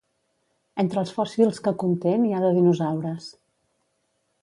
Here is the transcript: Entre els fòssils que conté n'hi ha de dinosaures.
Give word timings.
Entre 0.83 0.99
els 1.01 1.11
fòssils 1.17 1.61
que 1.67 1.75
conté 1.85 2.17
n'hi 2.25 2.35
ha 2.39 2.43
de 2.47 2.53
dinosaures. 2.59 3.33